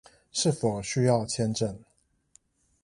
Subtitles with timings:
[0.31, 1.77] 是否需要簽證